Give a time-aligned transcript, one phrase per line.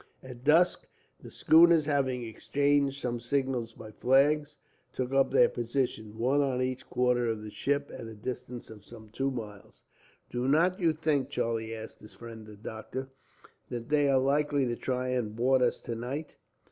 [0.23, 0.87] At dusk
[1.21, 4.57] the schooners, having exchanged some signals by flags,
[4.91, 8.83] took up their positions, one on each quarter of the ship, at a distance of
[8.83, 9.83] some two miles.
[10.31, 13.09] "Do not you think," Charlie asked his friend the doctor,
[13.69, 16.35] "that they are likely to try and board us tonight?"